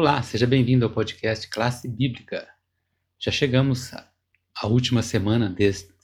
Olá, 0.00 0.22
seja 0.22 0.46
bem-vindo 0.46 0.84
ao 0.84 0.92
podcast 0.92 1.48
Classe 1.48 1.88
Bíblica. 1.88 2.46
Já 3.18 3.32
chegamos 3.32 3.92
à 3.92 4.64
última 4.68 5.02
semana 5.02 5.52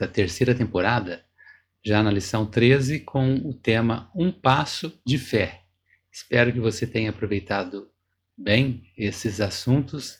da 0.00 0.08
terceira 0.08 0.52
temporada, 0.52 1.24
já 1.80 2.02
na 2.02 2.10
lição 2.10 2.44
13, 2.44 2.98
com 2.98 3.36
o 3.36 3.54
tema 3.54 4.10
Um 4.12 4.32
Passo 4.32 5.00
de 5.06 5.16
Fé. 5.16 5.60
Espero 6.10 6.52
que 6.52 6.58
você 6.58 6.88
tenha 6.88 7.10
aproveitado 7.10 7.88
bem 8.36 8.90
esses 8.98 9.40
assuntos 9.40 10.18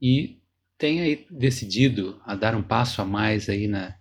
e 0.00 0.40
tenha 0.78 1.22
decidido 1.30 2.22
a 2.24 2.34
dar 2.34 2.54
um 2.54 2.62
passo 2.62 3.02
a 3.02 3.04
mais 3.04 3.50
aí 3.50 3.68
na 3.68 3.94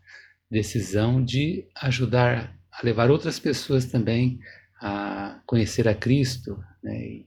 decisão 0.50 1.22
de 1.22 1.68
ajudar 1.76 2.58
a 2.72 2.86
levar 2.86 3.12
outras 3.12 3.38
pessoas 3.38 3.84
também 3.84 4.40
a 4.82 5.42
conhecer 5.46 5.90
a 5.90 5.94
Cristo. 5.94 6.58
Né? 6.82 7.26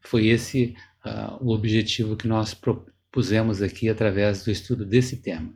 foi 0.00 0.28
esse 0.28 0.74
uh, 1.08 1.44
o 1.44 1.52
objetivo 1.52 2.16
que 2.16 2.28
nós 2.28 2.54
propusemos 2.54 3.62
aqui 3.62 3.88
através 3.88 4.44
do 4.44 4.50
estudo 4.50 4.84
desse 4.84 5.16
tema. 5.16 5.54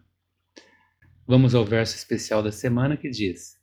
Vamos 1.26 1.54
ao 1.54 1.64
verso 1.64 1.96
especial 1.96 2.42
da 2.42 2.50
semana 2.50 2.96
que 2.96 3.10
diz: 3.10 3.58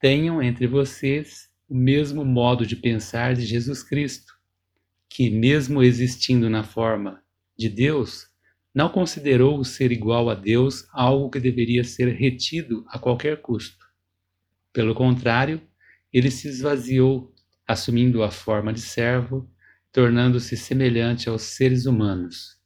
Tenham 0.00 0.42
entre 0.42 0.66
vocês 0.66 1.50
o 1.68 1.74
mesmo 1.74 2.24
modo 2.24 2.66
de 2.66 2.76
pensar 2.76 3.34
de 3.34 3.46
Jesus 3.46 3.82
Cristo, 3.82 4.34
que, 5.08 5.30
mesmo 5.30 5.82
existindo 5.82 6.50
na 6.50 6.64
forma 6.64 7.22
de 7.56 7.68
Deus, 7.68 8.26
não 8.74 8.88
considerou 8.88 9.58
o 9.58 9.64
ser 9.64 9.92
igual 9.92 10.30
a 10.30 10.34
Deus 10.34 10.86
algo 10.92 11.30
que 11.30 11.38
deveria 11.38 11.84
ser 11.84 12.08
retido 12.14 12.84
a 12.88 12.98
qualquer 12.98 13.40
custo. 13.40 13.86
Pelo 14.72 14.94
contrário, 14.94 15.60
ele 16.12 16.30
se 16.30 16.48
esvaziou, 16.48 17.34
assumindo 17.66 18.22
a 18.22 18.30
forma 18.30 18.72
de 18.72 18.80
servo 18.80 19.51
tornando-se 19.92 20.56
semelhante 20.56 21.28
aos 21.28 21.42
seres 21.42 21.84
humanos. 21.84 22.58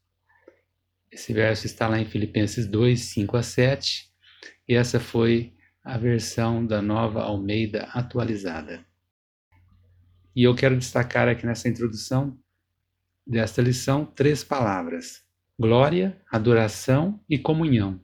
Esse 1.10 1.32
verso 1.32 1.66
está 1.66 1.88
lá 1.88 1.98
em 1.98 2.06
Filipenses 2.06 2.66
2, 2.66 3.00
5 3.00 3.36
a 3.36 3.42
7, 3.42 4.08
e 4.69 4.74
essa 4.74 5.00
foi 5.00 5.52
a 5.82 5.98
versão 5.98 6.64
da 6.64 6.80
nova 6.80 7.22
Almeida 7.22 7.84
atualizada. 7.92 8.86
E 10.34 10.42
eu 10.44 10.54
quero 10.54 10.77
destacar 10.77 11.28
aqui 11.28 11.47
nessa 11.47 11.69
introdução 11.69 12.38
desta 13.27 13.60
lição 13.60 14.04
três 14.04 14.44
palavras: 14.44 15.24
glória, 15.58 16.20
adoração 16.30 17.20
e 17.28 17.38
comunhão. 17.38 18.00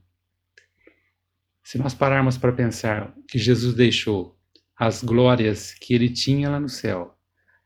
Se 1.62 1.78
nós 1.78 1.94
pararmos 1.94 2.36
para 2.36 2.52
pensar 2.52 3.14
que 3.28 3.38
Jesus 3.38 3.74
deixou 3.74 4.36
as 4.76 5.02
glórias 5.02 5.74
que 5.74 5.94
ele 5.94 6.08
tinha 6.08 6.50
lá 6.50 6.58
no 6.58 6.68
céu, 6.68 7.16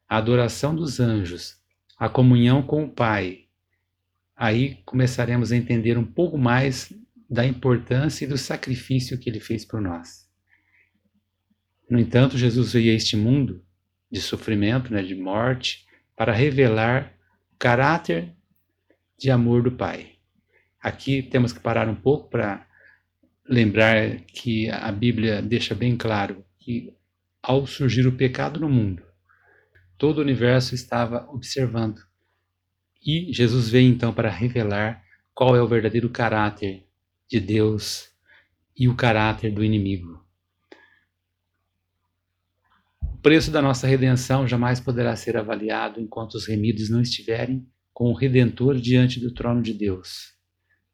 a 0.09 0.19
adoração 0.19 0.75
dos 0.75 1.01
anjos, 1.01 1.57
a 1.99 2.09
comunhão 2.09 2.63
com 2.63 2.85
o 2.85 2.91
Pai, 2.91 3.47
aí 4.37 4.79
começaremos 4.85 5.51
a 5.51 5.57
entender 5.57 5.99
um 5.99 6.05
pouco 6.05 6.39
mais 6.39 6.93
da 7.29 7.45
importância 7.45 8.25
e 8.25 8.29
do 8.29 8.39
sacrifício 8.39 9.19
que 9.19 9.29
ele 9.29 9.41
fez 9.41 9.65
por 9.65 9.81
nós. 9.81 10.29
No 11.89 11.99
entanto, 11.99 12.39
Jesus 12.39 12.73
veio 12.73 12.93
a 12.93 12.97
este 12.97 13.17
mundo 13.17 13.65
de 14.11 14.21
sofrimento, 14.21 14.93
né, 14.93 15.03
de 15.03 15.15
morte, 15.15 15.87
para 16.17 16.33
revelar 16.33 17.13
o 17.53 17.57
caráter 17.59 18.33
de 19.19 19.31
amor 19.31 19.63
do 19.63 19.73
Pai. 19.73 20.13
Aqui 20.81 21.23
temos 21.23 21.53
que 21.53 21.61
parar 21.61 21.89
um 21.89 21.95
pouco 21.95 22.29
para 22.29 22.67
lembrar 23.49 24.17
que 24.27 24.69
a 24.71 24.91
Bíblia 24.93 25.43
deixa 25.43 25.75
bem 25.75 25.97
claro 25.97 26.45
que 26.59 26.93
ao 27.43 27.67
surgir 27.67 28.07
o 28.07 28.13
pecado 28.13 28.61
no 28.61 28.69
mundo, 28.69 29.03
todo 29.99 30.19
o 30.19 30.21
universo 30.21 30.75
estava 30.75 31.27
observando. 31.31 32.01
E 33.05 33.33
Jesus 33.33 33.69
veio 33.69 33.89
então 33.89 34.13
para 34.13 34.31
revelar 34.31 35.03
qual 35.35 35.55
é 35.55 35.63
o 35.63 35.69
verdadeiro 35.69 36.11
caráter 36.11 36.87
de 37.29 37.41
Deus 37.41 38.11
e 38.77 38.89
o 38.89 38.95
caráter 38.95 39.53
do 39.53 39.65
inimigo. 39.65 40.25
O 43.03 43.19
preço 43.19 43.51
da 43.51 43.61
nossa 43.63 43.87
redenção 43.87 44.47
jamais 44.47 44.79
poderá 44.79 45.17
ser 45.17 45.37
avaliado 45.37 46.01
enquanto 46.01 46.35
os 46.35 46.47
remidos 46.47 46.91
não 46.91 47.01
estiverem 47.01 47.67
com 47.93 48.11
o 48.11 48.15
Redentor 48.15 48.77
diante 48.77 49.19
do 49.19 49.33
trono 49.33 49.63
de 49.63 49.73
Deus. 49.73 50.35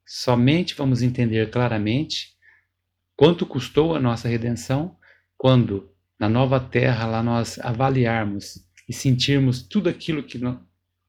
Somente 0.06 0.74
vamos 0.74 1.02
entender 1.02 1.50
claramente 1.50 2.36
quanto 3.16 3.44
custou 3.44 3.94
a 3.94 4.00
nossa 4.00 4.28
redenção 4.28 4.96
quando, 5.36 5.90
na 6.18 6.28
nova 6.28 6.60
terra, 6.60 7.06
lá 7.06 7.22
nós 7.22 7.58
avaliarmos 7.58 8.64
e 8.88 8.92
sentirmos 8.92 9.62
tudo 9.62 9.88
aquilo 9.88 10.22
que, 10.22 10.40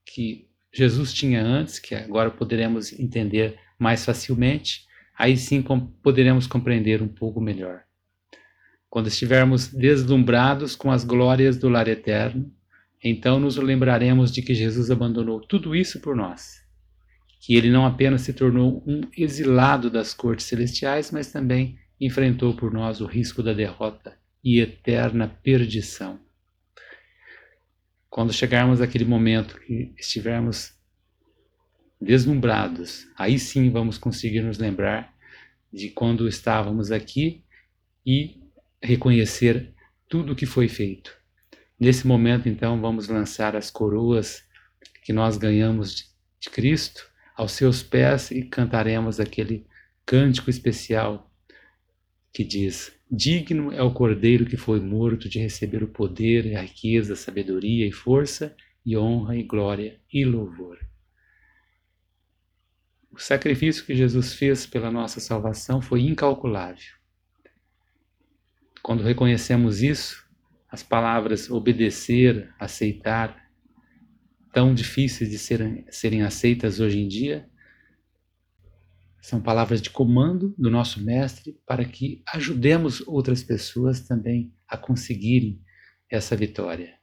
que 0.06 0.48
Jesus 0.72 1.14
tinha 1.14 1.44
antes, 1.44 1.80
que 1.80 1.94
agora 1.94 2.32
poderemos 2.32 2.98
entender 3.00 3.60
mais 3.78 4.06
facilmente, 4.06 4.86
aí 5.18 5.38
sim 5.38 5.62
com, 5.62 5.80
poderemos 5.80 6.48
compreender 6.48 7.02
um 7.02 7.08
pouco 7.08 7.40
melhor. 7.40 7.84
Quando 8.90 9.08
estivermos 9.08 9.68
deslumbrados 9.68 10.76
com 10.76 10.92
as 10.92 11.04
glórias 11.04 11.58
do 11.58 11.70
lar 11.70 11.88
eterno, 11.88 12.52
então 13.04 13.40
nos 13.40 13.58
lembraremos 13.58 14.32
de 14.32 14.42
que 14.42 14.54
Jesus 14.54 14.90
abandonou 14.90 15.42
tudo 15.42 15.76
isso 15.76 16.00
por 16.00 16.16
nós. 16.16 16.62
Que 17.42 17.56
ele 17.56 17.70
não 17.70 17.86
apenas 17.86 18.22
se 18.22 18.32
tornou 18.34 18.84
um 18.88 19.02
exilado 19.18 19.90
das 19.90 20.14
cortes 20.14 20.46
celestiais, 20.46 21.12
mas 21.12 21.32
também 21.32 21.78
enfrentou 22.00 22.56
por 22.56 22.72
nós 22.72 23.02
o 23.02 23.06
risco 23.06 23.44
da 23.44 23.52
derrota 23.52 24.18
e 24.44 24.60
eterna 24.60 25.28
perdição. 25.28 26.20
Quando 28.14 28.32
chegarmos 28.32 28.80
àquele 28.80 29.06
momento 29.06 29.60
que 29.62 29.92
estivermos 29.98 30.72
deslumbrados, 32.00 33.08
aí 33.18 33.40
sim 33.40 33.72
vamos 33.72 33.98
conseguir 33.98 34.42
nos 34.42 34.60
lembrar 34.60 35.12
de 35.74 35.90
quando 35.90 36.28
estávamos 36.28 36.92
aqui 36.92 37.44
e 38.06 38.40
reconhecer 38.80 39.74
tudo 40.08 40.34
o 40.34 40.36
que 40.36 40.46
foi 40.46 40.68
feito. 40.68 41.18
Nesse 41.80 42.06
momento, 42.06 42.48
então, 42.48 42.80
vamos 42.80 43.08
lançar 43.08 43.56
as 43.56 43.72
coroas 43.72 44.44
que 45.02 45.12
nós 45.12 45.36
ganhamos 45.36 46.14
de 46.40 46.52
Cristo 46.52 47.10
aos 47.36 47.54
seus 47.54 47.82
pés 47.82 48.30
e 48.30 48.44
cantaremos 48.44 49.20
aquele 49.20 49.66
cântico 50.06 50.52
especial 50.52 51.34
que 52.32 52.44
diz: 52.44 52.92
Digno 53.16 53.72
é 53.72 53.80
o 53.80 53.94
cordeiro 53.94 54.44
que 54.44 54.58
foi 54.58 54.80
morto 54.80 55.30
de 55.30 55.38
receber 55.38 55.84
o 55.84 55.88
poder, 55.88 56.58
a 56.58 56.64
riqueza, 56.64 57.14
a 57.14 57.16
sabedoria 57.16 57.86
e 57.86 57.92
força, 57.92 58.56
e 58.84 58.98
honra 58.98 59.38
e 59.38 59.44
glória 59.44 60.02
e 60.12 60.26
louvor. 60.26 60.80
O 63.12 63.20
sacrifício 63.20 63.86
que 63.86 63.94
Jesus 63.94 64.34
fez 64.34 64.66
pela 64.66 64.90
nossa 64.90 65.20
salvação 65.20 65.80
foi 65.80 66.02
incalculável. 66.02 66.96
Quando 68.82 69.04
reconhecemos 69.04 69.84
isso, 69.84 70.28
as 70.68 70.82
palavras 70.82 71.52
obedecer, 71.52 72.52
aceitar, 72.58 73.48
tão 74.52 74.74
difíceis 74.74 75.30
de 75.30 75.38
serem, 75.38 75.86
serem 75.88 76.24
aceitas 76.24 76.80
hoje 76.80 76.98
em 76.98 77.08
dia, 77.08 77.48
são 79.24 79.40
palavras 79.42 79.82
de 79.82 79.90
comando 79.90 80.54
do 80.58 80.70
nosso 80.70 81.02
Mestre 81.02 81.58
para 81.66 81.86
que 81.86 82.22
ajudemos 82.28 83.00
outras 83.08 83.42
pessoas 83.42 84.02
também 84.02 84.54
a 84.68 84.76
conseguirem 84.76 85.62
essa 86.10 86.36
vitória. 86.36 87.00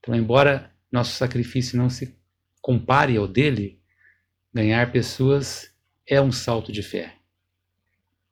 Então, 0.00 0.16
embora 0.16 0.74
nosso 0.90 1.12
sacrifício 1.12 1.78
não 1.78 1.88
se 1.88 2.18
compare 2.60 3.16
ao 3.16 3.28
dele, 3.28 3.80
ganhar 4.52 4.90
pessoas 4.90 5.72
é 6.04 6.20
um 6.20 6.32
salto 6.32 6.72
de 6.72 6.82
fé. 6.82 7.14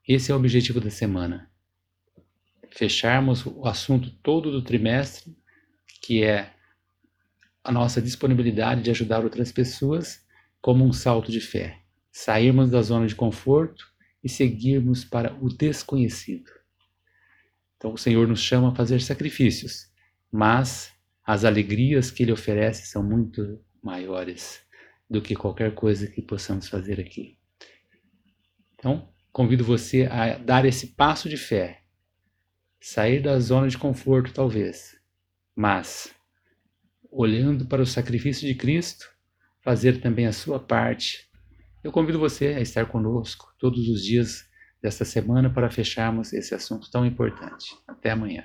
Esse 0.06 0.32
é 0.32 0.34
o 0.34 0.38
objetivo 0.38 0.80
da 0.80 0.90
semana. 0.90 1.48
Fecharmos 2.70 3.46
o 3.46 3.68
assunto 3.68 4.10
todo 4.20 4.50
do 4.50 4.62
trimestre, 4.62 5.32
que 6.02 6.24
é 6.24 6.52
a 7.62 7.70
nossa 7.70 8.02
disponibilidade 8.02 8.82
de 8.82 8.90
ajudar 8.90 9.22
outras 9.22 9.52
pessoas, 9.52 10.26
como 10.60 10.84
um 10.84 10.92
salto 10.92 11.30
de 11.30 11.40
fé 11.40 11.81
sairmos 12.12 12.70
da 12.70 12.82
zona 12.82 13.06
de 13.06 13.14
conforto 13.14 13.90
e 14.22 14.28
seguirmos 14.28 15.04
para 15.04 15.34
o 15.42 15.48
desconhecido. 15.48 16.50
Então 17.76 17.94
o 17.94 17.98
Senhor 17.98 18.28
nos 18.28 18.40
chama 18.40 18.70
a 18.70 18.74
fazer 18.74 19.00
sacrifícios, 19.00 19.90
mas 20.30 20.92
as 21.24 21.44
alegrias 21.44 22.10
que 22.10 22.22
Ele 22.22 22.32
oferece 22.32 22.86
são 22.86 23.02
muito 23.02 23.60
maiores 23.82 24.62
do 25.08 25.20
que 25.20 25.34
qualquer 25.34 25.74
coisa 25.74 26.06
que 26.06 26.22
possamos 26.22 26.68
fazer 26.68 27.00
aqui. 27.00 27.38
Então, 28.74 29.12
convido 29.32 29.64
você 29.64 30.04
a 30.04 30.36
dar 30.36 30.64
esse 30.64 30.88
passo 30.88 31.28
de 31.28 31.36
fé, 31.36 31.82
sair 32.80 33.20
da 33.20 33.38
zona 33.40 33.68
de 33.68 33.78
conforto, 33.78 34.32
talvez, 34.32 34.96
mas 35.54 36.14
olhando 37.10 37.66
para 37.66 37.82
o 37.82 37.86
sacrifício 37.86 38.46
de 38.46 38.54
Cristo, 38.54 39.08
fazer 39.60 40.00
também 40.00 40.26
a 40.26 40.32
sua 40.32 40.58
parte 40.58 41.31
eu 41.82 41.90
convido 41.90 42.18
você 42.18 42.48
a 42.48 42.60
estar 42.60 42.86
conosco 42.86 43.52
todos 43.58 43.88
os 43.88 44.02
dias 44.02 44.44
desta 44.82 45.04
semana 45.04 45.50
para 45.50 45.70
fecharmos 45.70 46.32
esse 46.32 46.54
assunto 46.54 46.90
tão 46.90 47.06
importante. 47.06 47.76
Até 47.86 48.10
amanhã. 48.10 48.44